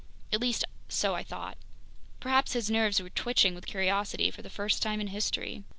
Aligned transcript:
At 0.33 0.41
least 0.41 0.65
so 0.89 1.13
I 1.13 1.21
thought. 1.21 1.59
Perhaps 2.19 2.53
his 2.53 2.71
nerves 2.71 2.99
were 2.99 3.11
twitching 3.11 3.53
with 3.53 3.67
curiosity 3.67 4.31
for 4.31 4.41
the 4.41 4.49
first 4.49 4.81
time 4.81 4.99
in 4.99 5.05
history. 5.09 5.63